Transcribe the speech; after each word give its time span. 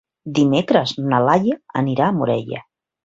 Dimecres 0.37 0.93
na 1.11 1.19
Laia 1.27 1.59
anirà 1.83 2.09
a 2.09 2.17
Morella. 2.21 2.65